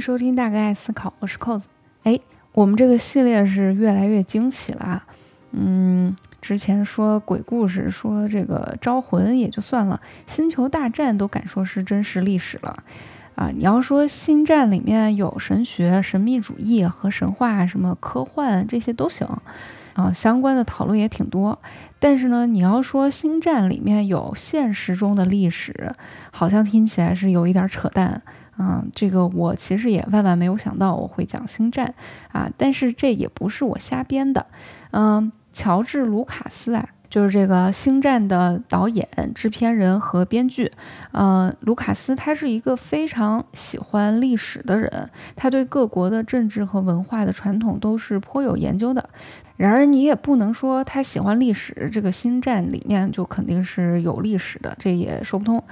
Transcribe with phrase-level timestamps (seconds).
[0.00, 1.66] 收听《大哥爱思考》，我是扣子。
[2.02, 2.18] 哎，
[2.52, 5.06] 我们这个系列是越来越惊喜了啊！
[5.52, 12.82] 嗯，之前说鬼故事，说这个招魂也就算了，星球大战都敢说是真实历史了
[13.34, 13.50] 啊！
[13.54, 19.26] 你要说星战里面有神学、神秘主义和神话，什么科幻这些都行
[19.94, 21.58] 啊，相关的讨论也挺多。
[21.98, 25.94] 但是呢，你要说星战里面有现实中的历史，
[26.30, 28.22] 好像听起来是有一点扯淡。
[28.58, 31.94] 嗯，这个我其实也万万没有想到我会讲星战
[32.32, 34.46] 啊，但是这也不是我瞎编的。
[34.92, 40.72] 嗯，乔治·卢卡斯啊，就是这个星战的导演、制片人和编剧。
[41.12, 49.08] 嗯，卢卡斯他是一个非常喜欢历史的人，他对各国的政治和文化的传统都是颇有研究的。
[49.56, 55.62] 然而，你也不能说他喜欢历史，这个星战里面就肯定是有历史的，这也说不通。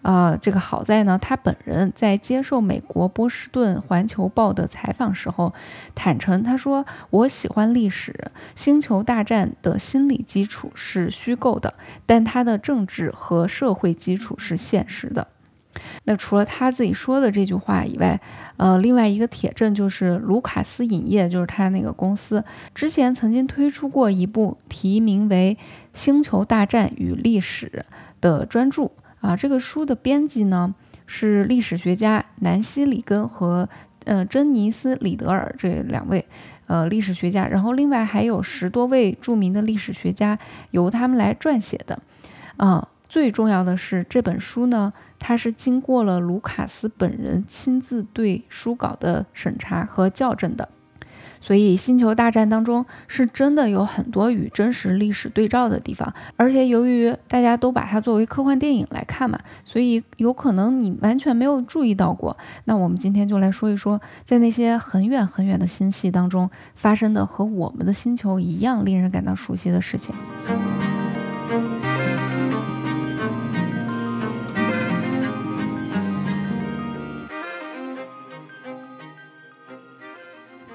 [0.00, 5.52] 呃，这个好在呢，他本人在接受美国波士顿环球报的采访时候，
[5.94, 11.74] 坦诚他说：“我喜欢历史，星球大战的心理基础是虚构的，
[12.06, 15.28] 但它的政治和社会基础是现实的。”
[16.04, 18.20] 那除了他自己说的这句话以外，
[18.56, 22.44] 呃，另外一个铁证就是卢卡斯影业，就是他那个公司
[22.74, 25.56] 之前曾经推出过一部题名为
[25.92, 27.84] 《星球大战与历史》
[28.20, 29.36] 的专著啊。
[29.36, 30.74] 这个书的编辑呢
[31.06, 33.68] 是历史学家南希·里根和
[34.04, 36.24] 呃珍妮斯·里德尔这两位
[36.66, 40.38] 呃历史学家，然后另外还有十多位著名的历史学家
[40.70, 41.98] 由他们来撰写的
[42.58, 42.88] 啊。
[43.06, 44.92] 最重要的是这本书呢。
[45.26, 50.68] 它是经过了卢卡斯本人亲自对书稿的审查和校正的，
[51.40, 56.12] 所以《星球大战》当中是真的有很多与真实历史对照的地方。
[56.36, 62.36] 而且由于大家都把它作为科幻电影来看嘛，所以有可能你完全没有注意到过。
[62.66, 70.14] 那我们今天就来说一说，在那些很远很远的星系当中发生的和我们的星球一样令人感到熟悉的事情。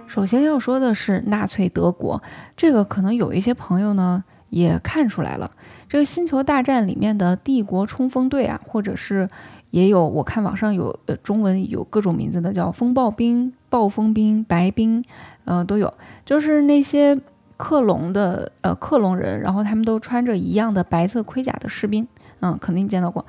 [0.09, 2.21] 首先要说的是纳粹德国，
[2.57, 5.51] 这个可能有一些朋友呢也看出来了。
[5.87, 9.29] 这个《星球大战》里面的帝国冲锋队啊，或者是
[9.69, 15.03] 也有我看网上有呃中文有各种名字的，叫风暴兵、暴风兵、白兵，
[15.45, 15.93] 呃都有，
[16.25, 17.15] 就是那些
[17.55, 22.07] 克隆的呃克隆人，然后他们都穿着一样的白色盔甲的士兵，
[22.39, 23.23] 嗯，肯定见到过。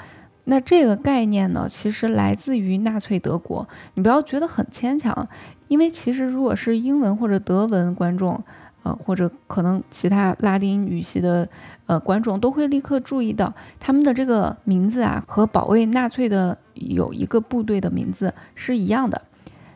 [0.44, 5.28] 那这个概念呢，其实来自于纳粹德国，你不要觉得很牵强。
[5.70, 8.42] 因为其实，如果是英文或者德文观众，
[8.82, 11.48] 呃，或者可能其他拉丁语系的
[11.86, 19.22] 呃观众，都会立刻注意到他们的这个名字啊，和保卫纳粹的有一个部队的名字是一样的。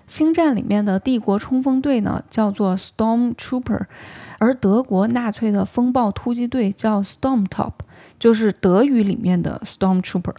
[0.09, 3.83] 星战里面的帝国冲锋队呢，叫做 Storm Trooper，
[4.41, 7.75] 而德国纳粹的风暴突击队叫 Storm Top，
[8.19, 10.35] 就是德语里面的 Storm Trooper。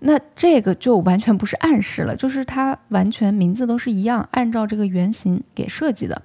[0.00, 6.22] 那这个就完全不是暗示了，就是它完全名字都是一样，按照这个原型给设计的。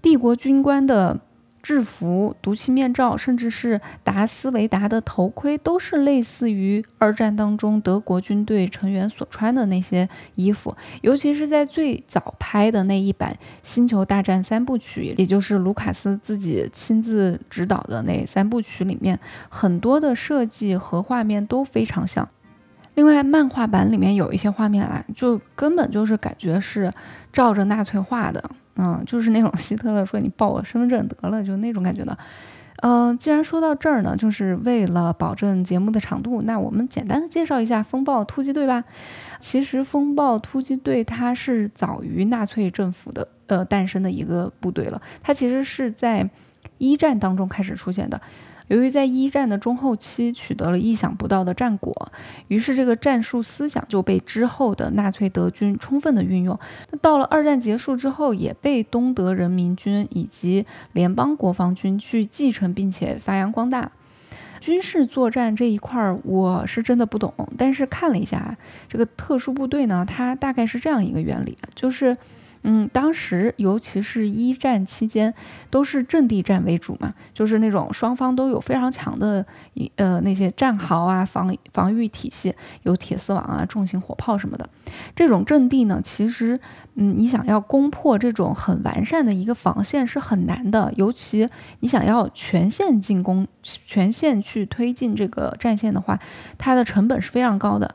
[0.00, 1.20] 帝国军官的
[1.62, 10.76] 制服、毒气面罩，甚至是达斯维达的头盔，都是类似于二战当中德国军队成员所穿的那些衣服。
[11.02, 13.30] 尤其是在最早拍的那一版
[13.62, 22.28] 《星球大战》三部曲，也就是卢卡斯自己亲自指导的那三部曲里面，很多的设计和画面都非常像。
[22.94, 26.92] 另外，漫画版里面有一些画面啊，就根本就是感觉是
[27.32, 32.16] 照着纳粹画的，嗯，就是那种希特勒说你报我身份证得了，就那种感觉的。
[32.82, 38.82] 嗯，既然说到这儿呢，就是为了保证节目的长度，那我们简单的介绍一下风暴突击队吧。
[39.38, 46.28] 其实，风暴突击队它是早于纳粹政府的呃诞生的一个部队了，它其实是在
[46.78, 48.20] 一战当中开始出现的。
[48.68, 52.12] 由于在一战的中后期取得了意想不到的战果，
[52.48, 56.58] 于是这个战术思想就被之后的纳粹德军充分的运用。
[56.90, 63.90] 那到了二战结束之后，也被东德人民军以及联邦国防军去继承并且发扬光大。
[64.60, 68.56] 军事作战这一块儿，我是真的不懂，但是看了一下
[68.88, 72.16] 这个特殊部队呢，它大概是这样一个原理，就是。
[72.62, 75.32] 嗯，当时尤其是一战期间，
[75.70, 79.44] 都是阵地战为主嘛，就是那种双方都有非常强的
[79.96, 84.68] 呃那些战壕啊、防防御体系，有铁丝网啊、重型火炮什么的。
[85.16, 86.58] 这种阵地呢，其实
[86.94, 91.48] 嗯，你想要攻破这种很完善的一个防线是很难的，尤其
[91.80, 96.18] 你想要全线进攻、全线去推进这个战线的话，
[96.58, 97.94] 它的成本是非常高的。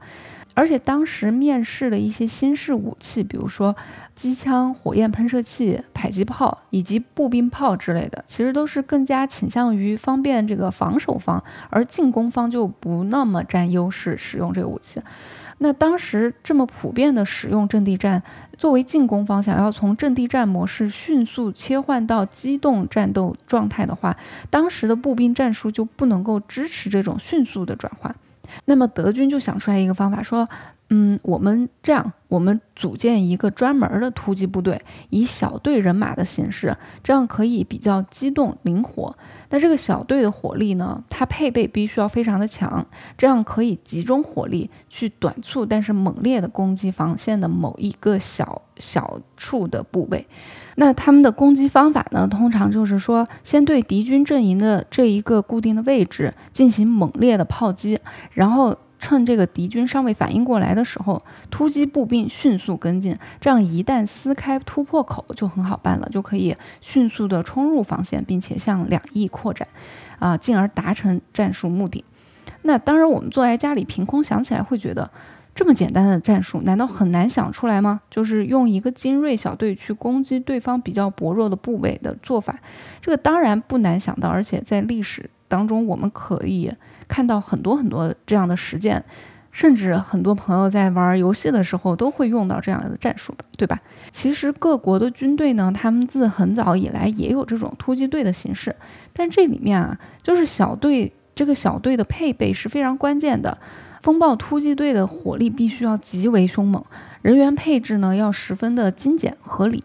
[0.58, 3.76] 而且当时面试的一些新式武器，比如说
[4.16, 15.00] 机枪、火焰喷射器、迫击炮以及步兵炮之类的，其实都是更加倾向于方便这个防守方，而进攻方就不那么占优势使用这个武器。
[15.60, 18.24] 那当时这么普遍的使用阵地战，
[18.58, 24.18] 作为进攻方，想要从阵地战模式迅速切换到机动战斗状态的话，
[24.50, 28.16] 当时的步兵战术就不能够支持这种迅速的转换。
[28.66, 30.48] 那么德军就想出来一个方法，说。
[30.90, 39.14] 嗯，我们这样，我们组建一个专门的突击部队，以小队人马的形式，这样可以比较机动灵活。
[39.50, 50.26] 那这个小队的火力呢，它配备必须要非常的强，这样可以集中火力去短促但是猛烈的攻击防线的某一个小小处的部位。
[50.80, 58.00] 那他们的攻击方法呢，通常就是说，先对敌军阵营的这一个固定的位置进行猛烈的炮击，
[58.34, 58.78] 然后。
[59.00, 61.22] 趁这个敌军尚未反应过来的时候，
[61.52, 69.68] 突击步兵迅速跟进，这样一旦撕开突破口就很好办了，就可以迅速的冲入防线，并且向两翼扩展，
[70.18, 72.04] 啊，进而达成战术目的。
[72.64, 75.12] 那当然，我们坐在家里凭空想起来，会觉得
[75.58, 78.00] 这么简单的战术，难道很难想出来吗？
[78.12, 82.56] 就是用一个精锐小队去攻击对方比较薄弱的部位的做法，
[83.02, 86.72] 这个当然不难想到，而且在历史当中我们可以。
[87.10, 89.02] 看到很多很多这样的实践，
[89.50, 93.80] 甚至很多朋友在玩游戏的时候都会用到这样的战术，对吧？
[94.12, 98.76] 其实各国的军队呢，他们自很早以来也有这种突击队的形式，
[99.14, 103.58] 但这里面啊，就是小队这个小队的配备是非常关键的。
[104.08, 106.82] 风暴突击队的火力必须要极为凶猛，
[107.22, 109.84] 人员配置呢要十分的精简合理，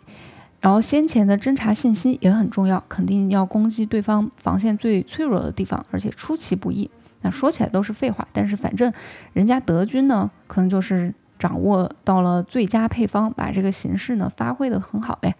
[0.60, 6.88] 然后先前的侦察信息也很重要，肯定要攻击对方防线最脆弱的地方，而且出其不意。
[7.22, 8.92] 那说起来都是废话，但是反正
[9.32, 15.34] 人家德军呢，可能就是掌握到了最佳配方，把这个形式呢发挥的很好呗。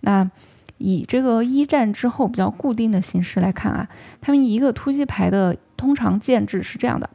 [0.00, 0.30] 那
[0.78, 3.90] 以这个一战之后比较固定的形式来看啊，
[4.22, 7.10] 他们一个突击排的通常建制是这样的，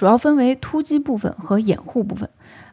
[0.00, 2.26] 主要分为突击部分和掩护部分，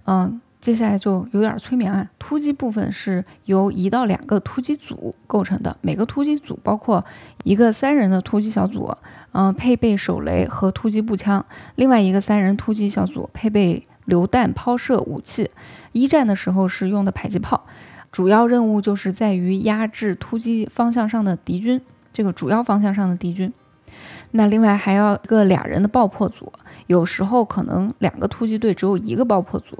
[0.06, 0.40] 嗯。
[0.62, 2.10] 接下来就有点催眠啊！
[2.18, 7.04] 突击部分是由一到两个突击组构成的，每个突击组包括
[7.44, 8.92] 一个三人的突击小组，
[9.34, 11.42] 嗯，配备手雷和突击步枪；
[11.76, 15.52] 另外一个三人突击小组配备榴弹抛射武器。
[15.92, 17.66] 一战的时候是用的迫击炮，
[18.12, 21.80] 主要任务就是在于压制突击方向上的敌军，
[22.12, 23.54] 这个主要方向上的敌军。
[24.32, 26.52] 那另外还要一个俩人的爆破组，
[26.88, 29.78] 有时候可能两个突击队只有一个爆破组。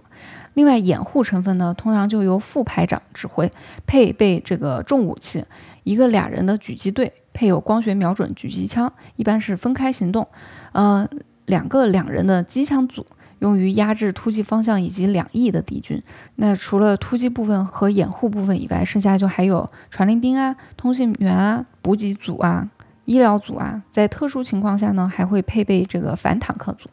[0.54, 3.52] 另外，掩护成分呢，通常就由副排长指挥，
[3.86, 5.46] 配备这个重武器，
[5.84, 10.28] 一个俩人的狙击队，配有光学瞄准狙击枪，一般是分开行动。
[10.72, 11.08] 呃，
[11.46, 13.06] 两个两人的机枪组，
[13.38, 16.02] 用于压制突击方向以及两翼的敌军。
[16.38, 22.68] 那除了突击部分和掩护部分以外，剩下就还有传令兵啊、通信员啊、补给组啊、
[23.06, 26.90] 医疗组啊，在特殊情况下呢，还会配备这个反坦克组。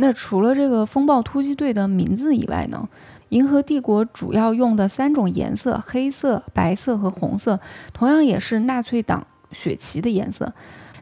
[0.00, 2.88] 那除了这个风暴突击队的名字以外呢，
[3.28, 7.60] 银河帝国主要用的三种颜色，黑色、白色和红色，
[7.92, 10.54] 同样也是纳粹党血旗的颜色。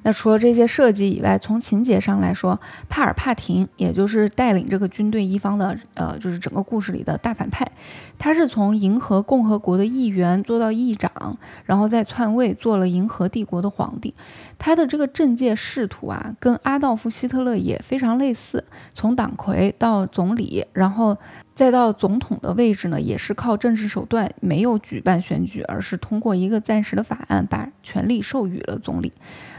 [0.08, 7.70] 那除了这些设计以外，从情节上来说，帕尔帕廷也就是带领这个军队一方的，呃，就是整个故事里的大反派。
[8.18, 11.36] 他是从银河共和国的议员做到议长，
[11.66, 14.14] 然后再篡位做了银河帝国的皇帝。
[14.58, 21.18] 他的这个政界仕途啊，跟阿道夫·希特勒也非常类似，从党魁到总理，然后
[21.54, 29.12] 再到总统的位置呢，也是靠政治手段，没有举办选举，而是通过一个暂时的法案把权力授予了总理。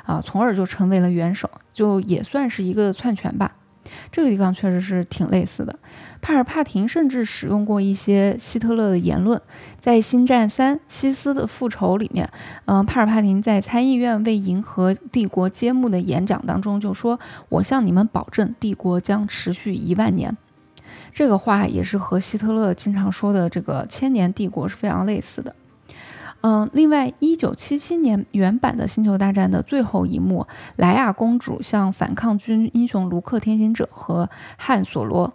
[0.10, 3.56] 啊，从而就成为了元首，就也算是一个篡权吧。
[4.12, 5.78] 这个地方确实是挺类似的。
[6.20, 9.40] 帕尔帕廷甚至使用过一些希特勒的言论，
[9.80, 12.28] 在《星战三：西斯的复仇》里面，
[12.66, 20.36] 嗯，帕尔帕廷在参议院为银河帝国揭幕的演讲当中就说：“我向你们保证，帝国将持续一万年。”
[21.14, 25.56] 这个话也是和希特勒经常说的这个千年帝国是非常类似的。
[26.42, 35.34] 嗯，另外，一九七七年原版的《星球大战》的最后一幕，莱娅公主向反抗军英雄卢克天行者和汉索罗，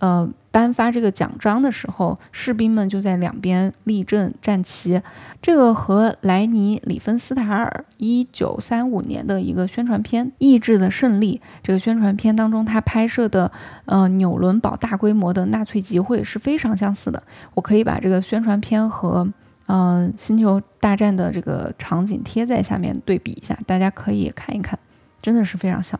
[0.00, 5.00] 呃，颁发这个奖章的时候，士兵们就在两边立正站齐。
[5.40, 13.52] 这个和莱尼里芬斯塔尔一九三五年的一个宣传片《意志的胜利》这个宣传片当中他拍摄的，
[13.84, 17.22] 呃，纽伦堡大规模的纳粹集会是非常相似的。
[17.54, 19.28] 我可以把这个宣传片和。
[19.66, 24.78] 嗯，星球大战的这个场景贴在下面对比一下，大家可以看一看，
[25.22, 25.98] 真的是非常像。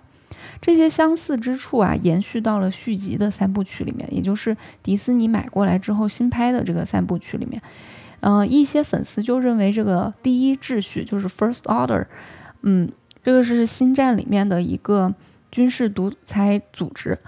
[0.60, 7.60] 这些相似之处啊，延续到了续集的三部曲里面，也就是迪士尼买过来之后新拍的这个三部曲里面。
[8.20, 12.06] 嗯，一些粉丝就认为这个第一秩序就是 First Order，
[12.62, 12.90] 嗯，
[13.22, 15.12] 这个是星战里面的一个
[15.50, 17.18] 军事独裁组织，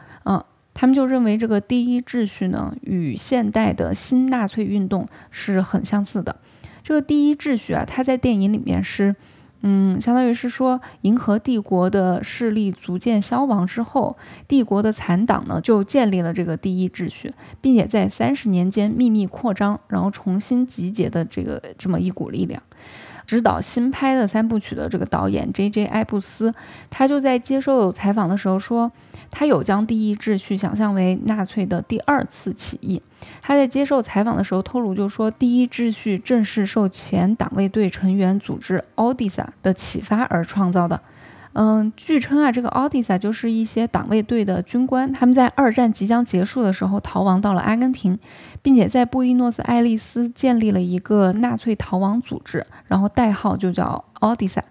[0.85, 6.37] 他们就认为这个第一秩序呢与现代的新纳粹运动是很相似的。
[6.83, 9.17] 这个第一秩序啊，它在电影里面是。
[9.63, 14.15] 嗯，相当于是说，银河帝国的势力逐渐消亡之后，
[14.47, 22.63] 帝国的残党呢就建立了这个第一秩序，并且在三十年间秘密扩张，然后重新集结的这个这么一股力量。
[23.25, 25.87] 指导新拍的三部曲的这个导演 J.J.
[25.87, 26.55] 艾布斯，
[26.91, 28.93] 他就在接受采访的时候说，
[29.37, 33.03] 他有将第一秩序想象为纳粹的第二次起义。
[33.43, 41.01] 他在接受采访的时候透露，就说第一秩序正是受前党卫队成员组织奥迪萨的启发而创造的。
[41.55, 48.19] 嗯，据称啊，这个奥迪萨就是一些党卫队的军官，他们在二战即将结束的时候逃亡到了阿根廷，
[48.63, 54.65] 并且在布宜诺斯艾利斯建立了一个纳粹逃亡组织，然后代号就叫奥迪萨，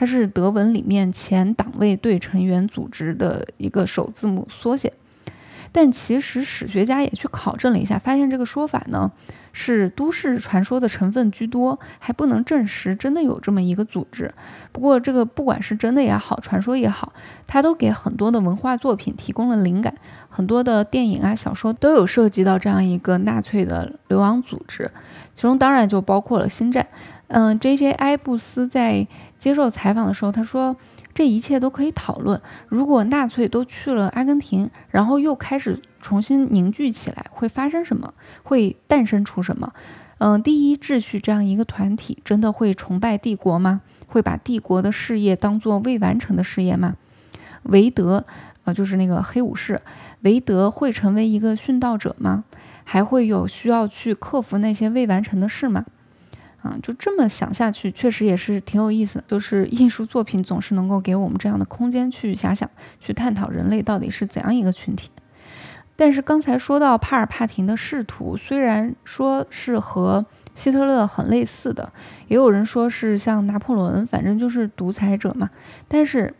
[0.00, 4.90] 它是德文里面前党卫队成员组织的一个首字母缩写。
[5.72, 9.12] 但其实史学家也去考证了一下，发现这个说法呢
[9.52, 14.32] 是都市传说的成分居多，还不能证实真的有这么一个组织。
[14.72, 17.12] 不过这个不管是真的也好，传说也好，
[17.46, 19.94] 它都给很多的文化作品提供了灵感，
[20.30, 24.90] 很多的电影啊、小说都有涉及到这样一个纳粹的流亡组织，
[25.34, 26.82] 其中当然就包括了《星战》。
[27.30, 27.92] 嗯，J.J.
[27.92, 29.06] 埃布斯在
[29.38, 30.76] 接受采访的时候，他说。
[31.12, 32.40] 这一切都可以讨论。
[32.68, 38.14] 如果纳粹都去了阿根廷，然后又开始重新凝聚起来，会发生什么？
[38.44, 39.72] 会诞生出什么？
[40.18, 43.82] 嗯，第一秩序这样一个团体真的会崇拜帝国吗？
[44.06, 46.94] 会把帝国的事业当做未完成的事业吗？
[47.64, 48.24] 韦德，
[48.64, 49.82] 呃，就是那个黑武士，
[50.20, 52.44] 韦德会成为一个殉道者吗？
[52.84, 55.84] 还会有需要去克服那些未完成的事吗？
[56.62, 59.22] 啊，就这么想下去，确实也是挺有意思。
[59.26, 62.68] 就是艺术作品总是能够给我们这样的空间去遐想，
[63.00, 65.10] 去探讨人类到底是怎样一个群体。
[65.96, 70.24] 但是刚才说到帕尔帕廷的仕途，虽然说是和
[70.54, 71.92] 希特勒很类似的，
[72.28, 75.48] 也有人说是像拿破仑，反正就是独裁者嘛。
[75.88, 76.34] 但是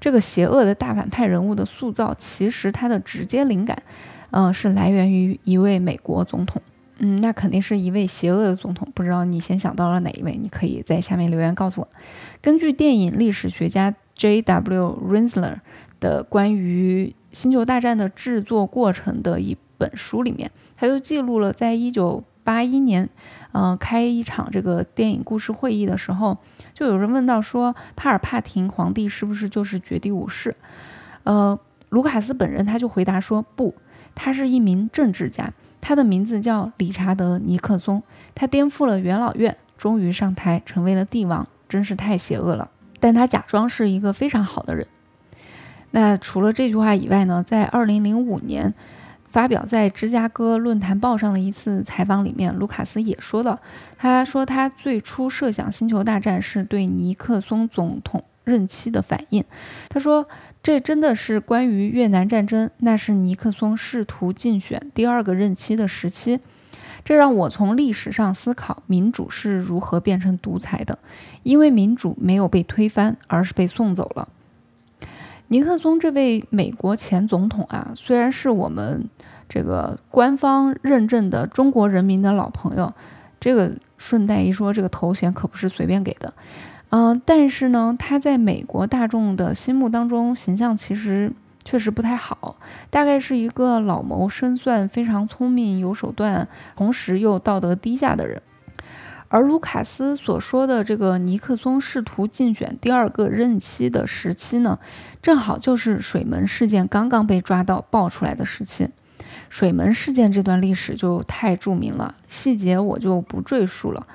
[0.00, 3.82] 这个邪恶的大反派人物的塑造，其实它的直接灵感，
[4.30, 6.60] 嗯，是来源于一位美国总统。
[6.98, 8.88] 嗯，那肯定是一位邪恶的总统。
[8.94, 10.38] 不知道你先想到了哪一位？
[10.40, 11.88] 你可以在下面留言告诉我。
[12.40, 15.02] 根据电影历史学家 J.W.
[15.10, 15.56] Rinsler
[15.98, 23.10] 的关于《星球大战》的制作过程的一本书里面，他就记录了在1981年，
[23.52, 26.38] 嗯，开一场这个电影故事会议的时候，
[26.74, 30.54] 就有人问到说，帕尔帕廷皇帝是不是就是绝地武士？
[31.24, 31.58] 呃，
[31.88, 33.74] 卢卡斯本人他就回答说，不，
[34.14, 35.52] 他是一名政治家。
[35.86, 38.02] 他的名字叫理查德·尼克松，
[38.34, 42.70] 他颠覆了元老院，终于上台成为了帝王，真是太邪恶了。
[42.98, 44.86] 但他假装是一个非常好的人。
[45.90, 48.72] 那除了这句话以外呢，在2005年
[49.28, 53.58] 发表在芝加哥论坛报上的一次采访里面，卢卡斯也说到，
[53.98, 59.44] 他说他最初设想《星球大战》是对尼克松总统任期的反应。
[59.90, 60.26] 他说。
[60.64, 66.40] 这真的是关于越南战争，那是尼克松试图竞选第二个任期的时期。
[67.04, 70.98] 这让我从历史上思考民主是如何变成独裁的，
[71.42, 74.30] 因为民主没有被推翻，而是被送走了。
[75.48, 79.06] 尼克松这位美国前总统啊，虽然是我们
[79.46, 82.94] 这个官方认证的中国人民的老朋友，
[83.38, 86.32] 这个顺带一说，这个头衔可不是随便给的。
[86.96, 91.32] 嗯，但是呢，他在美国大众的心目当中形象其实
[91.64, 92.54] 确实不太好，
[92.88, 96.46] 大概是一个老谋深算、非常聪明、有手段，
[96.76, 98.40] 同时又道德低下的人。
[99.26, 104.78] 而卢卡斯所说的这个尼克松试图竞选第二个任期的时期呢，
[105.20, 108.88] 正好就是水门事件刚刚被抓到爆出来的时期。
[109.48, 114.06] 水门事件这段历史就太著名了，细节我就不赘述了。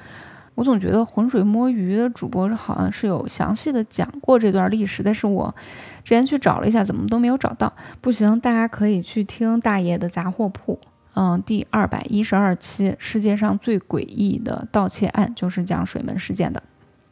[0.60, 5.56] 我总觉得浑水摸鱼的主播好像是有详细的讲过这段历史，但是我
[6.04, 7.72] 之前去找了一下，怎么都没有找到。
[8.02, 10.78] 不行，大家可以去听大爷的杂货铺，
[11.14, 16.62] 嗯，第二百一十二期《世界上最诡异的盗窃案》就是讲水门事件的。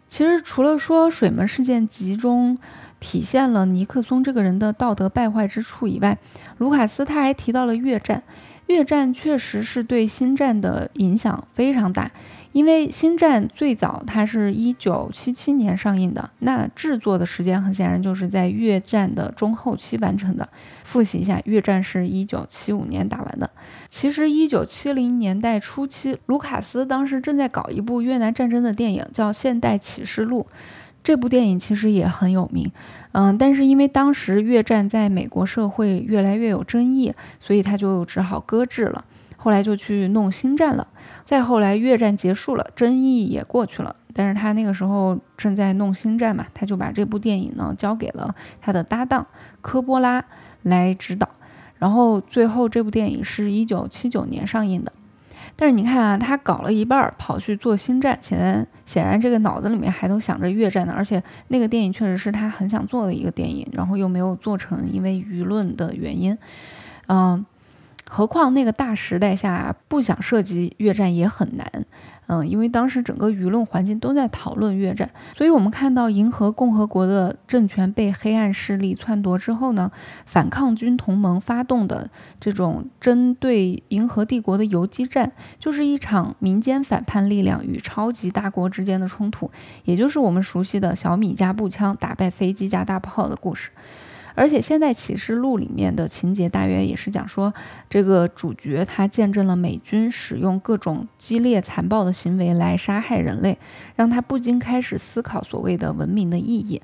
[0.09, 2.57] 其实除了说水门事件集中
[2.99, 6.17] 体现了尼克松这个人的道德败坏之处以外，
[6.57, 8.23] 卢卡斯他还提到了越战，
[8.65, 12.11] 越战确实是对新战的影响非常大。
[12.57, 20.49] 因为《星战》最早它是一九七七年上映的，那制作的时间很显然就是在越战的中后期完成的。
[20.83, 23.47] 复习一下，越战是一九七五年打完的。
[23.89, 30.47] 其实一九七零年代初期，卢卡斯当时正在搞一部越南战争的电影，叫《现代启示录》。
[31.03, 32.69] 这部电影其实也很有名，
[33.11, 39.05] 嗯，但是因为当时越战在美国社会越来越有争议，所以他就只好搁置了。
[39.37, 40.85] 后来就去弄《星战》了。
[41.23, 49.25] 再后来，越战结束了，争议也过去了，但是他那个时候正在弄《星战》嘛，他就把这部电影呢交给了他的搭档
[49.61, 50.23] 科波拉
[50.63, 51.29] 来指导。
[51.77, 54.91] 然后最后这部电影是一九七九年上映的。
[55.55, 60.93] 但是你看啊，他搞了一半儿跑去做星战，显然显然这个脑子里面还都想着越战呢。
[60.95, 66.37] 而且那个电影确实是他很想做的一个电影，然后又没有做成，因为舆论的原因。
[67.07, 67.43] 嗯，
[68.09, 71.85] 何况那个大时代下不想涉及越战也很难。
[72.29, 79.89] 嗯，因为当时整个舆论环境都在讨论越战，所以我们看到银河共和国的政权被黑暗势力篡夺之后呢，
[80.25, 82.09] 反抗军同盟发动的
[82.41, 89.49] 这种针对银河帝国的游击战，就是一场民间反叛力量与超级大国之间的冲突，
[89.85, 93.69] 也就是我们熟悉的小米加步枪打败飞机加大炮的故事。
[94.37, 97.51] 而且现在启示录里面的情节大约也是讲说，
[97.89, 103.57] 这个主角他见证了美军使用各种激烈残暴的行为来杀害人类，
[103.95, 106.81] 让他不禁开始思考所谓的文明的意义。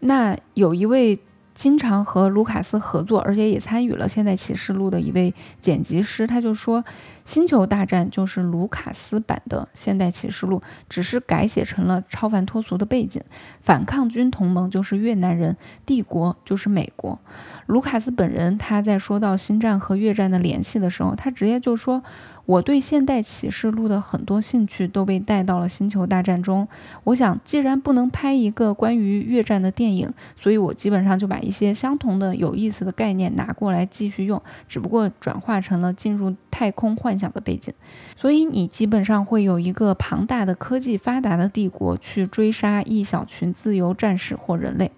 [0.00, 1.18] 那有一位。
[1.56, 6.82] 经常和卢卡斯合作，而且也参与了《现代启示录》的一位剪辑师，他就说，
[7.24, 10.58] 《星球大战》就是卢卡斯版的《现代启示录》，
[10.90, 13.22] 只是改写成了超凡脱俗的背景。
[13.62, 17.18] 反抗军同盟就是越南人，帝国就是美国。
[17.64, 22.02] 卢卡斯本人他在说到星战和越战的联系的时候，他直接就说。
[22.46, 26.66] 我对现代启示录的很多兴趣都被带到了星球大战中。
[27.02, 37.74] 我想，既然不能拍一个关于越战的电影，所以我基本上就把一些相同的有意思的概念拿过来继续用，只不过转化成了进入太空幻想的背景。
[38.16, 44.92] 所以你基本上会有一个庞大的科技发达的帝国去追杀一小群自由战士或人类。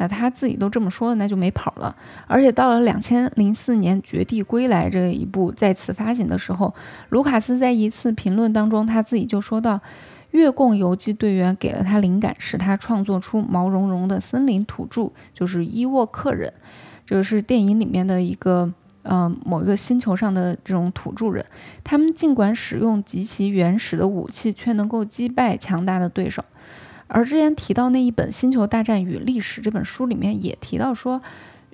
[0.00, 1.94] 那他自己都这么说了，那就没跑了。
[2.26, 6.74] 而且到了两千零四年《绝地归来》这一部再次发行的时候，
[7.10, 9.78] 卢卡斯在一次评论当中，他自己就说到，
[10.30, 16.50] 越共游击队员给了他灵感，使他创作出毛茸茸的森林土著，就是伊沃克人，
[17.04, 21.44] 这个是电影里面的一个，嗯，某一个星球上的这种土著人。
[21.84, 26.42] 他们尽管使用极其原始的武器，却能够击败强大的对手。
[27.12, 31.20] 而之前提到那一本《星球大战与历史》这本书里面也提到说，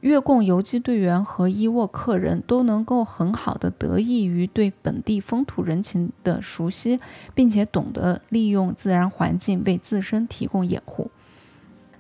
[0.01, 6.99] 越共游击队员和伊沃克人都能够很好的得益于对本地风土人情的熟悉，
[7.35, 11.11] 并且懂得利用自然环境为自身提供掩护。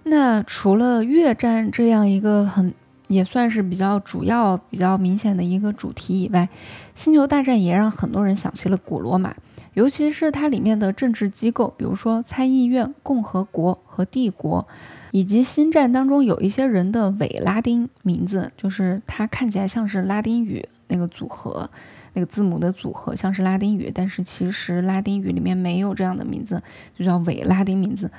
[0.05, 2.72] 那除了越战这样一个很
[3.09, 6.49] 也算是比较主要、比较明显的一个主题以外，
[6.94, 9.35] 《星球大战》也让很多人想起了古罗马。
[9.77, 14.67] 尤其是它里面的政治机构，比如说参议院、共和国和帝国，
[15.11, 21.69] 以及新战当中有一些人的伪拉丁名字，就是它看起来像是拉丁语那个组合，
[22.15, 26.62] 那个字母的组合像是拉丁语，但是其实拉丁语里面没有这样的名字，
[26.99, 28.11] 就叫伪拉丁名字。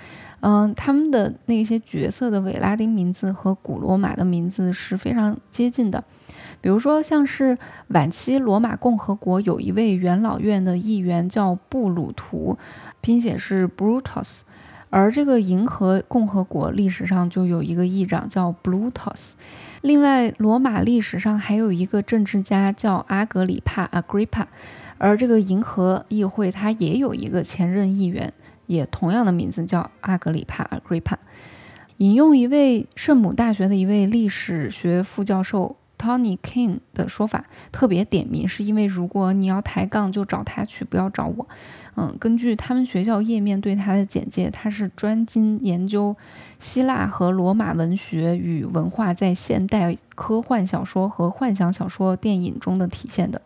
[0.41, 6.03] 嗯，他们的那些角色的伪拉丁名字和古罗马的名字是非常接近的。
[6.59, 7.57] 比如说，像是
[7.89, 12.57] 晚期罗马共和国有一位元老院的议员叫布鲁图，
[12.99, 14.41] 拼写是 Brutus，
[14.89, 19.33] 而这个银河共和国历史上就有一个议长叫 Brutus。
[19.81, 24.45] 另外，罗马历史上还有一个政治家叫阿格里帕 Agrippa，
[24.97, 28.33] 而这个银河议会它也有一个前任议员，
[28.65, 31.17] 也同样的名字叫阿格里帕 Agrippa。
[31.97, 35.77] 引用一位圣母大学的一位历史学副教授。
[35.97, 41.47] Tony King 的说法特别点名，是因为如果你要抬杠，就找他去，不要找我。
[41.95, 46.15] 嗯，根据他们学校页面对他的简介，他是专精研究
[46.59, 53.41] 希腊和罗马文学与文化在现代科幻小说和幻想小说电影中的体现的，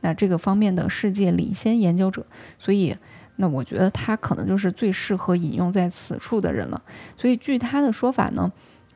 [0.00, 2.24] 那这个方面的世界领先研究者。
[2.58, 2.96] 所以，
[3.36, 6.80] 那我觉得他可能就是最适合引用在此处的人了。
[7.18, 8.50] 所以，据他的说法呢。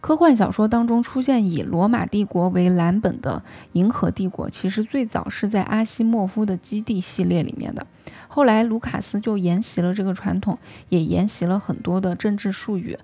[0.06, 3.42] 科幻小说当中出现以罗马帝国为蓝本的
[3.72, 7.84] 银河帝国，其实最早是在阿西莫夫的基地系列里面的。
[8.28, 10.56] 后来卢卡斯就沿袭了这个传统，
[10.90, 12.96] 也沿袭了很多的政治术语。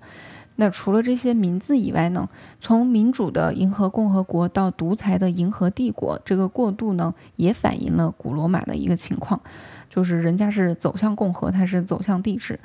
[0.55, 2.29] 那除了这些名字以外呢？
[2.61, 9.41] 从民主的银河共和国到独裁的银河帝国，这个过渡呢，也反映了古罗马的一个情况。
[9.89, 12.61] 就是人家是走向共和，他是走向帝制。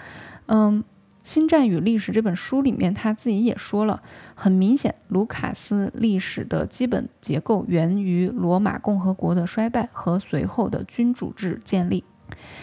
[0.46, 0.80] 嗯，
[1.28, 4.00] 《新战与历史》这本书里面他自己也说了，
[4.34, 12.02] 很明显，卢卡斯历史的基本结构源于罗马共和国的衰败和随后的君主制建立。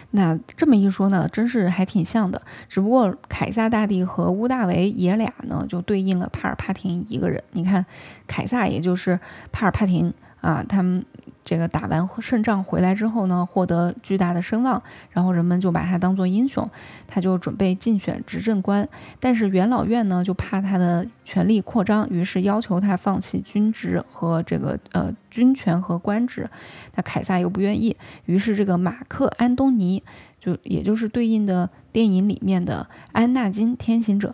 [0.10, 2.42] 那这么一说呢，真是还挺像的。
[2.68, 7.44] 只不过凯撒大帝和乌大维爷俩呢，就对应了帕尔帕廷一个人。
[7.52, 7.86] 你看，
[8.26, 9.20] 凯撒也就是
[9.52, 11.06] 帕尔帕廷啊，他们。
[11.46, 14.82] 这个打完胜仗回来之后呢，获得巨大的声望，
[15.12, 16.68] 然后人们就把他当做英雄，
[17.08, 18.90] 他就准备竞选执政官。
[19.20, 26.50] 但是元老院呢，就怕他的权力扩张，于是要求他放弃军职和这个呃军权和官职。
[26.96, 30.02] 那凯撒又不愿意，于是这个马克安东尼
[30.40, 34.34] 就也就是对应的电影里面的安纳金天行者。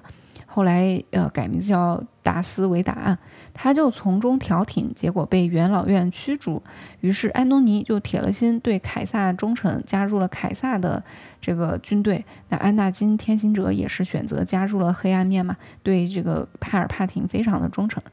[0.54, 3.18] 后来，呃，改名字叫达斯维达，
[3.54, 6.62] 他就从中调停，结果被元老院驱逐。
[7.00, 11.02] 于是安东尼就铁了心对凯撒忠诚，加入了凯撒的
[11.40, 12.26] 这个军队。
[12.50, 18.04] 那安纳金天行者也是选择加入了黑暗面嘛，对这个帕尔帕廷非常的忠诚。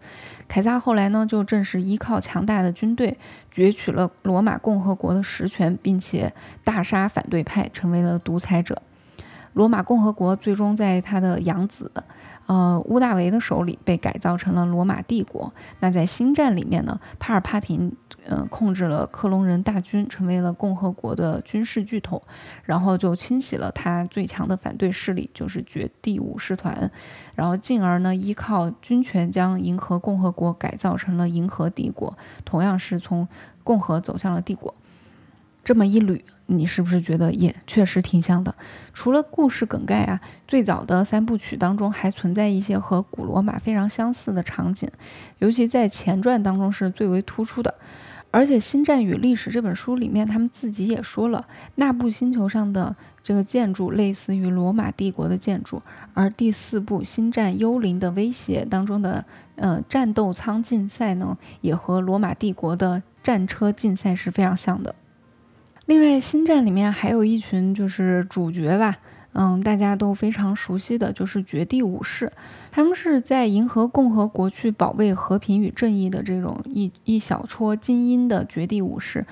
[0.47, 3.19] 凯撒后来呢，就正是依靠强大的军队，
[3.53, 8.81] 攫取了罗马共和国的实权，并且大杀反对派，成为了独裁者。
[9.55, 11.91] 罗马共和国最终在他的养子。
[12.49, 15.53] 呃，屋大维的手里被改造成了罗马帝国。
[15.81, 17.95] 那在星战里面呢，帕尔帕廷
[18.27, 22.23] 呃控制了克隆人大军，成为了共和国的军事巨头，
[22.65, 26.91] 然后就清洗了他最强的反对势力，就是绝地武士团，
[27.37, 33.29] 然后进而呢依靠军权将银河共和国改造成了银河帝国，同样是从
[33.63, 34.75] 共和走向了帝国。
[35.69, 38.55] 这么一捋，你是不是觉得也确实挺像的？
[38.95, 44.91] 除了故事梗概啊，最早的三部曲当中还存在一些和古罗马非常相似的场景，
[45.41, 47.75] 尤其在前传当中是最为突出的。
[48.31, 55.83] 而且《星战与历史》这本书里面，他们自己也说了，那部星球上的这个建筑类似于罗马帝国的建筑，
[56.15, 59.27] 而第四部《星战：幽灵的威胁》当中的
[59.57, 64.95] 呃战斗舱竞赛呢，也和罗马帝国的战车竞赛是非常像的。
[65.89, 68.99] 另外，星战里面还有一群就是主角吧，
[69.33, 72.31] 嗯，大家都非常熟悉的就是绝地武士，
[72.71, 79.25] 他们是在银河共和国去保卫和平与正义的这种一一小撮精英的绝地武士，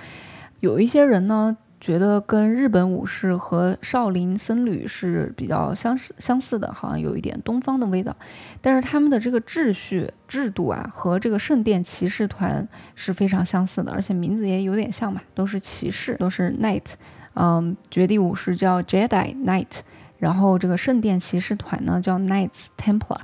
[0.60, 1.58] 有一些人呢。
[1.86, 8.16] 觉得跟日本武士和少林僧侣是比较相似相似的，好像有一点东方的味道。
[8.60, 16.94] 但是他们的这个秩序制度啊，和这个圣殿骑士团是非常相似的，而且名字也有点像嘛，都是骑士，都是 knight。
[17.34, 19.78] 嗯，绝地武士叫 Jedi Knight，
[20.18, 23.20] 然后这个圣殿骑士团呢叫 Knights Templar。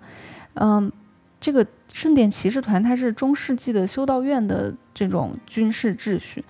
[0.55, 0.92] 嗯，
[1.40, 6.44] 这个圣殿骑士团它是中世纪的修道院的这种军事秩序。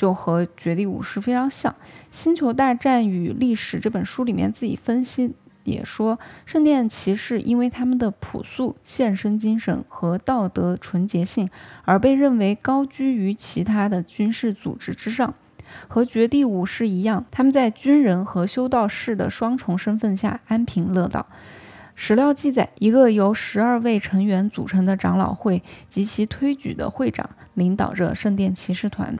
[0.00, 1.70] 就和绝地武士非常像，
[2.10, 5.34] 《星球大战与历史》这本书里面自己分析
[5.64, 11.50] 也说，圣殿骑士因为他们的朴素、献身精神和道德纯洁性，
[11.84, 15.34] 而被认为高居于其他的军事组织之上。
[15.86, 21.26] 和绝地武士一样，他们在军人和修道士的双重身份下安贫乐道。
[21.94, 29.14] 史料记载，一个由十二位成员组成的长老会及其推举的会长领导着圣殿骑士团。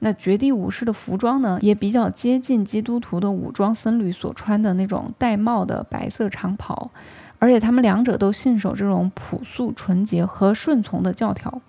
[0.00, 6.90] 那绝地武士的服装呢，也比较接近基督徒的武装僧侣所穿的那种戴帽的白色长袍，
[7.38, 11.60] 而且他们两者都信守这种朴素、纯洁和顺从的教条。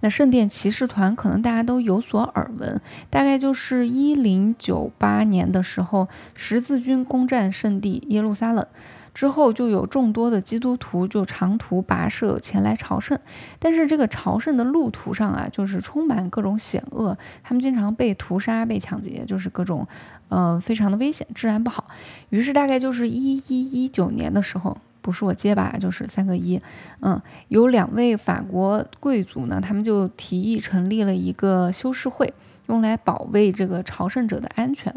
[0.00, 2.80] 那圣殿骑士团可能大家都有所耳闻，
[3.10, 8.66] 大概就是一零九八年的时候，十字军攻占圣地耶路撒冷。
[9.12, 13.18] 之后就有众多的基督徒就长途跋涉前来朝圣，
[13.58, 19.86] 但是这个朝圣的路途上啊，就是充满各种险恶，他们经常被屠杀、被抢劫，就是各种，
[20.28, 21.86] 呃，非常的危险，治安不好。
[22.30, 26.60] 于是大概就是一一一九年的时候，不是我结巴，就是三个一，
[27.00, 32.32] 嗯，有两位法国贵族呢，他们就提议成立了一个修士会。
[32.70, 34.94] 用来保卫这个朝圣者的安全，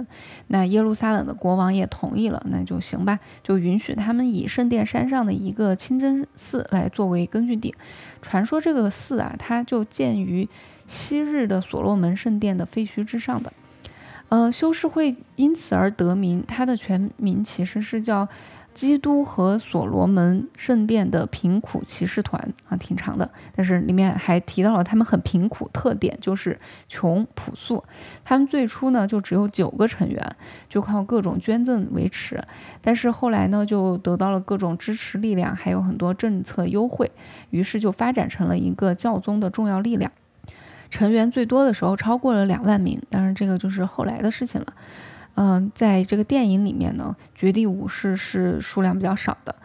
[0.50, 7.74] 那耶路撒冷的国王也同意了，那就行吧，就允许他们以圣殿山上的一个清真寺来作为根据地。
[8.22, 10.48] 传说这个寺啊，它就建于
[10.86, 13.52] 昔日的所罗门圣殿的废墟之上的。
[14.30, 18.30] 呃，修士会因此而得名，它的全名其实是叫。
[18.74, 27.84] 基督和所罗门圣殿的贫苦骑士团啊，挺长的，但是里面还提到了他们很贫苦，特点就是穷朴素。
[28.24, 30.36] 他们最初呢就只有九个成员，
[30.68, 32.44] 就靠各种捐赠维持。
[32.82, 37.12] 但是后来呢就得到了各种支持力量，还有很多政策优惠，
[37.52, 40.12] 于是就发展成了一个教宗的重要力量。
[40.90, 44.68] 成员最多的时候超过了两万名，当然这个就是后来的事情了。
[45.36, 49.56] 嗯，在这个电影里面呢，绝地武士是数量比较少的。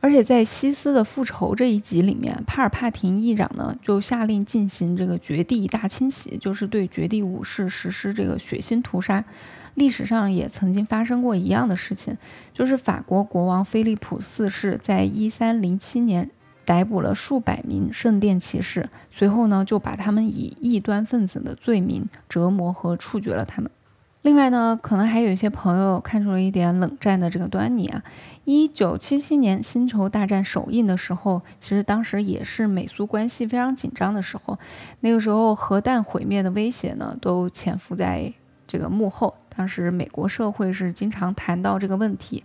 [0.00, 9.24] 而且在西斯的复仇这一集里面，帕尔帕廷议长呢就下令进行这个绝地大清洗，就是对绝地武士实施这个血腥屠杀。
[9.76, 12.18] 历史上也曾经发生过一样的事情，
[12.52, 16.30] 就是法国国王菲利普四世在一三零七年
[16.66, 23.70] 逮捕了数百名圣殿骑士，随后呢就把他们以异端分子的罪名折磨和处决了他们。
[24.24, 28.02] 另外呢，可能还有一些朋友看出了一点冷战的这个端倪啊。
[28.46, 34.58] 一九七七年《星球大战》首映的时候，其实当时也是美苏关系非常紧张的时候。
[35.00, 38.32] 那个时候，核弹毁灭的威胁呢，都潜伏在
[38.66, 39.34] 这个幕后。
[39.54, 42.42] 当时美国社会是经常谈到这个问题。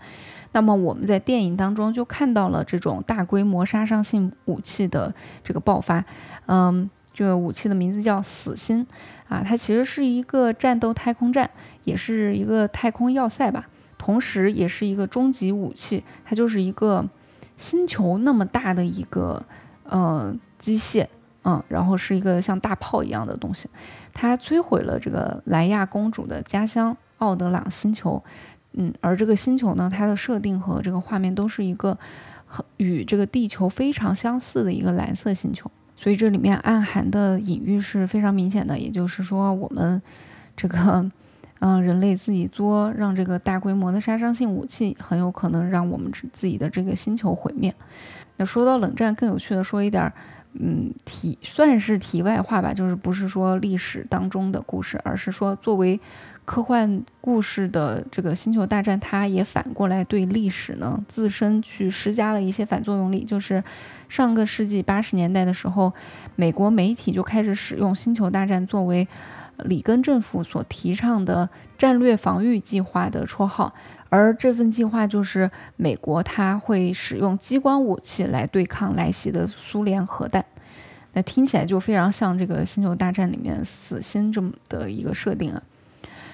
[0.51, 5.15] 那么我们在电影当中就看到了这种大规模杀伤性武器的
[5.45, 6.03] 这个爆发。
[6.47, 8.85] 嗯，这个武器的名字叫“死星”。
[9.29, 11.47] 啊，它其实是一个战斗太空站，
[11.89, 16.04] 也是一个太空要塞吧，同时也是一个终极武器。
[16.23, 17.04] 它就是一个
[17.58, 19.43] 星球那么大的一个
[19.84, 21.08] 呃机械，
[21.43, 23.67] 嗯，然后是一个像大炮一样的东西。
[24.13, 28.23] 它摧毁了这个莱亚公主的家乡奥德朗星球，
[28.73, 31.97] 嗯，而这个星球呢，它的设定和这个画面都是一个
[32.45, 35.69] 和与这个地球非常相似的一个蓝色星球。
[35.95, 40.02] 所以这里面暗含的隐喻是非常明显的，也就是说，我们
[40.56, 41.12] 这个，
[41.60, 47.74] 嗯，人类自己作，让这个大规模的杀伤性武器很有可能让我们自己的这个星球毁灭。
[48.38, 50.12] 那说到冷战，更有趣的说一点，
[50.54, 56.00] 嗯，题算是题外话吧，就是不是说历史当中的故事，而是说作为。
[56.45, 63.24] 科幻故事的这个星球大战，它也反过来对历史呢自身去施加了一些反作用力。
[63.24, 63.63] 就是
[64.08, 65.93] 上个世纪八十年代的时候，
[66.36, 69.08] 美国媒体就开始使用星球大战作为
[69.65, 73.74] 里根政府所提倡的战略防御计划的绰号，
[74.10, 80.45] 而这份计划就是美国它会使用激光武器来对抗来袭的苏联核弹。
[81.13, 85.62] 那听起来就非常像这个星球大战里面死星这么的一个设定啊。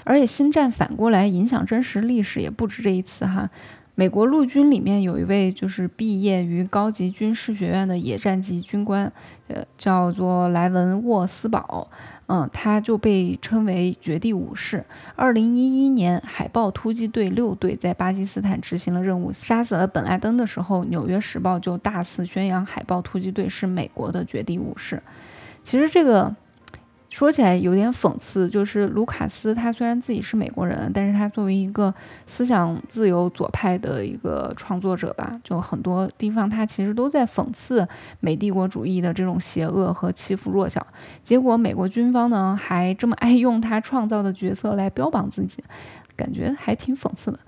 [0.03, 3.49] 而且星战反过来影响真实历史也不止这一次哈。
[3.97, 9.11] 美国陆军里面有一位就是毕业于高级军事学院的野战级军官，
[9.47, 11.89] 呃，叫做莱文沃斯堡，
[12.27, 14.83] 嗯，他就被称为绝地武士。
[15.15, 25.01] 二零一一年，海豹突击队六队在巴基斯坦执行了任务，杀死了本·拉登的时候，《纽约时报》就大肆宣扬海豹突击队是美国的绝地武士。
[25.63, 26.35] 其实这个。
[27.15, 31.95] 说起来有点讽刺，就是卢卡斯他虽然自己是美国人，但是他作为一个
[32.27, 37.87] 思想自由左派的一个创作者吧，就很多地方他其实都在讽刺
[38.19, 40.85] 美帝国主义的这种邪恶和欺负弱小。
[41.23, 45.63] 结果美国军方呢还这么爱用他创造的角色来标榜自己，
[46.17, 47.39] 感觉还挺讽刺的。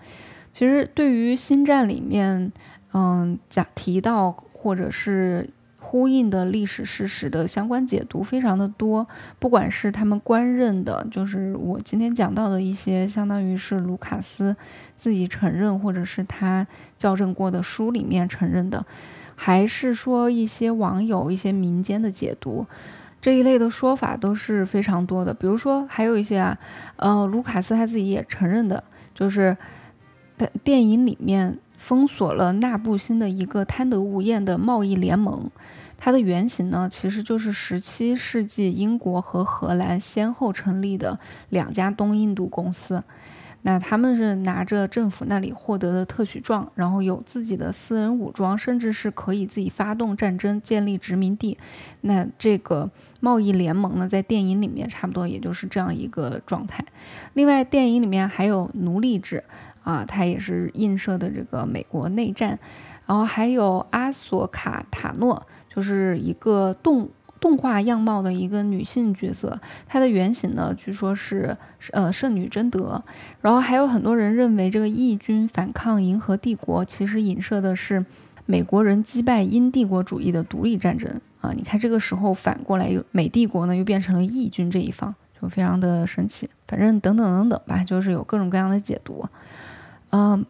[0.53, 2.53] 其实对于星战里面，
[2.93, 5.49] 嗯，讲提到或者是。
[5.89, 9.07] 呼应的历史事实的相关解读非常的多，
[9.39, 14.53] 不管是他们官认的，就是我今天讲到的一些，相当于是卢卡斯
[14.97, 18.85] 自己承认，或者是他校正过的书里面承认的，
[19.33, 22.65] 还是说一些网友、一些民间的解读，
[23.21, 25.33] 这一类的说法都是非常多的。
[25.33, 26.57] 比如说，还有一些啊，
[26.97, 29.55] 呃，卢卡斯他自己也承认的，就是
[30.35, 35.49] 在电影里面封锁了纳布星的一个贪得无厌的贸易联盟。
[35.97, 43.03] 它的原型呢，其实就是十七世纪英国和荷兰先后成立的两家东印度公司。
[43.63, 51.57] 那他们是拿着政府那里获得的特许状，然后有自己的私人武装，甚至是可以自己发动战争、建立殖民地。
[52.01, 56.85] 那这个贸易联盟呢，在电影里面差不多也就是这样一个状态。
[57.33, 59.43] 另外，电影里面还有奴隶制
[59.83, 62.57] 啊，它也是映射的这个美国内战。
[63.05, 65.45] 然后还有阿索卡塔诺。
[65.77, 67.07] 就是一个动
[67.39, 71.55] 动画样貌的一个女性角色，她的原型呢，据说是
[71.91, 72.99] 呃圣女贞德。
[73.41, 78.03] 然后还有很多人认为，这个义军反抗银河帝国，其实影射的是
[78.47, 81.53] 美国人击败英帝国主义的独立战争啊。
[81.55, 86.49] 你看这个时候反过来，又美帝国呢又变成了义军这一方，就非常的神奇。
[86.65, 89.27] 反正等等等等吧，就是有各种各样的解读，
[90.09, 90.43] 嗯。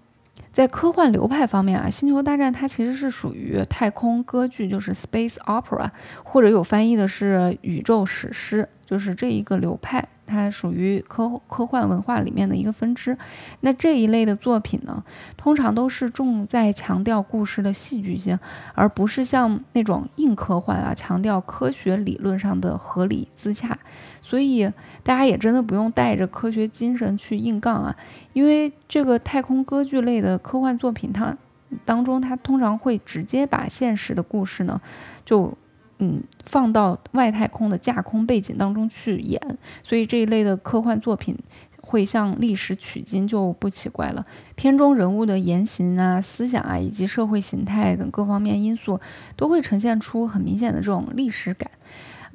[0.57, 5.87] 在科幻流派方面啊，《星球大战》它其实是属于太空歌剧，就是 space opera，
[6.23, 13.15] 或者有翻译的是宇宙史诗，就是这一个流派，它属于科科幻文化里面的一个分支。
[13.59, 15.03] 那这一类的作品呢，
[15.37, 18.35] 通常都是重在强调故事的戏剧性，
[18.73, 23.77] 而不是像那种硬科幻啊，强调科学理论上的合理自洽。
[24.27, 24.69] 所以
[25.03, 27.95] 大家也真的不用带着科学精神去硬杠啊，
[28.33, 31.37] 因为这个太空歌剧类的科幻作品，它
[31.85, 34.81] 当中它通常会直接把现实的故事呢，
[35.23, 35.57] 就
[35.99, 39.39] 嗯放到外太空的架空背景当中去演，
[39.81, 41.37] 所以这一类的科幻作品。
[41.79, 44.25] 会向历史取经就不奇怪了。
[44.55, 48.99] 片中人物的言行啊、思想啊，以及社会形态等各方面因素，
[49.37, 51.71] 都会呈现出很明显的这种历史感。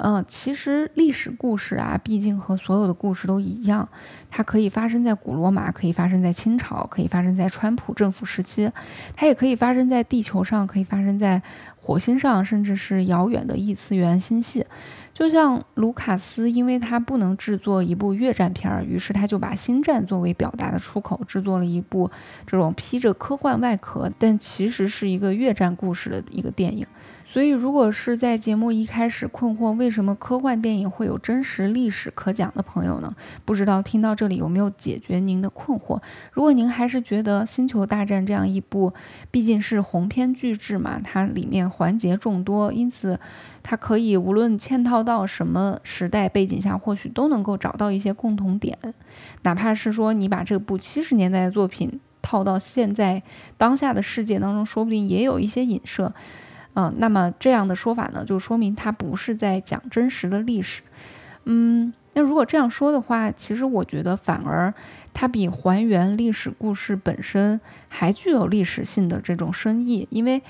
[0.03, 3.89] 呃，其实历史故事啊，毕竟和所有的故事都一样，
[4.33, 8.69] 它可以发生在古罗马，可以发生在清朝，可以发生在川普政府时期，
[9.15, 11.41] 它也可以发生在地球上，可以发生在
[11.77, 14.67] 火星上，甚至是遥远的异次元星系。
[15.15, 22.11] 就像卢卡斯，因为他不能制作一部越战片儿，于是他就把星战作为表达的出口，制作了一部
[22.45, 26.85] 这种披着科幻外壳，但其实是一个越战故事的一个电影。
[27.33, 33.11] 所以，如果是在节目一开始困惑为什么科幻电影会有真实历史可讲的朋友呢？
[33.47, 35.99] 不知道听到这里有没有解决您的困惑？
[36.31, 38.93] 如果您还是觉得《星球大战》这样一部
[39.31, 43.19] 毕竟是鸿篇巨制嘛，它里面环节众多，因此
[43.63, 48.77] 它可以无论嵌套到什么时代背景下，或许都能够找到一些共同点。
[49.45, 53.23] 哪怕是说你把这部七十年代的作品套到现在
[53.57, 56.13] 当下的世界当中，说不定也有一些影射。
[56.75, 60.81] 嗯，那么这样的说法呢，就说明它不是在讲真实的历史。
[61.45, 64.73] 嗯，那如果这样说的话，其实我觉得反而
[65.13, 70.07] 它比还原历史故事本身还具有历史性的这种深意。
[70.11, 70.41] 因为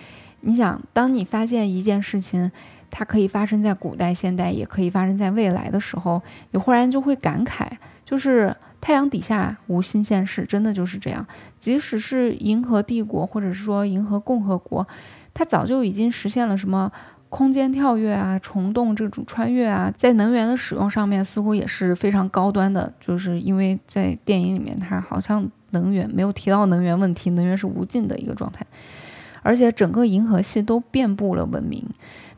[0.43, 2.53] 你想，当你发现一件事情，
[2.91, 7.67] 它可以发生在古代、现代，也可以发生在未来的时候，你忽然就会感慨，
[8.05, 11.27] 就是太阳底下无新鲜事，真的就是这样。
[11.59, 14.87] 即使是银河帝国，或者是说银河共和国。
[15.35, 16.91] 它早就已经实现了什么
[17.29, 22.93] 空间跳跃啊、虫洞这种穿越啊，在能源的使用上面似乎也是非常高端的。
[23.01, 28.67] 就是因为在电影里面，它好像能源没有提到能源问题，能源是无尽的一个状态，
[29.43, 31.83] 而且整个银河系都遍布了文明。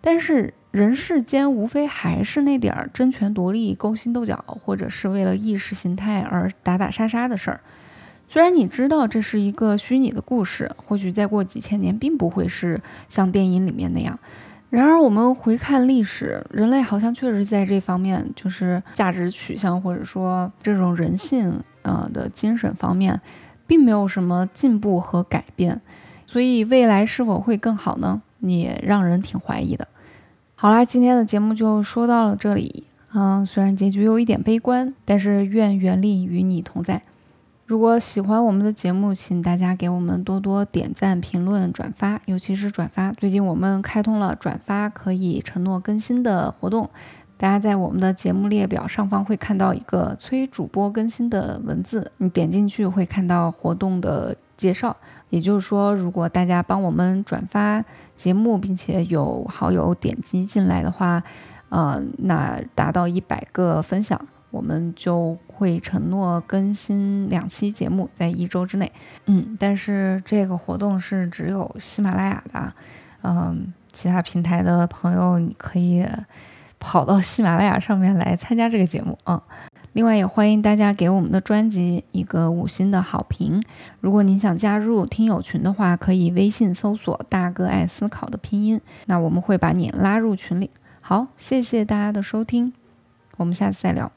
[0.01, 7.61] 但是人世间无非还是那点儿争权夺利、勾心斗角，或者是为了意识形态而打打杀杀的事儿。
[8.35, 14.19] 虽然你知道这是一个虚拟的故事，或许再过几千年并不会是像电影里面那样。
[14.71, 23.21] 然而，我们回看历史，人类好像确实在这方面，就是价值取向或者说这种人性呃的精神方面，
[23.69, 25.81] 并没有什么进步和改变。
[26.27, 28.21] 所以，未来是否会更好呢？
[28.41, 29.87] 也让人挺怀疑的。
[30.57, 32.89] 好啦，今天的节目就说到了这里。
[33.13, 37.01] 嗯，虽然结局有一点悲观，但是愿原力与你同在。
[37.67, 43.11] 如果喜欢我们的节目，请大家给我们多多点赞、评论、转发，尤其是转发。
[43.13, 46.91] 最近我们开通了转发可以承诺更新的活动，
[47.39, 54.95] 大家在我们的节目列表上方会看到一个催主播更新的文字，你点进去会看到活动的介绍。
[55.31, 57.83] 也就是说，如果大家帮我们转发
[58.15, 61.23] 节目，并且有好友点击进来的话，
[61.71, 64.21] 呃，那达到一百个分享。
[64.55, 68.93] 我们就会承诺更新两期节目，在一周之内。
[69.27, 72.73] 嗯，但是这个活动是只有喜马拉雅的，
[73.23, 76.07] 嗯，其他平台的朋友你可以
[76.79, 79.19] 跑到喜马拉雅上面来参加这个节目。
[79.27, 79.43] 嗯，
[79.95, 83.61] 另外也欢迎大家给我们的专辑一个五星的好评。
[84.01, 90.71] 如果您想加入听友群的话，可以微信搜索“大哥爱思考”的拼音，那我们会把你拉入群里。
[91.01, 92.73] 好，谢谢大家的收听，
[93.37, 94.13] 我们下次再聊。